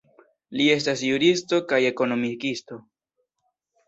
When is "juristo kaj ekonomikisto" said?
1.07-2.79